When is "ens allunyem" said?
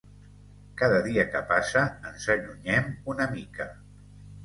2.13-2.93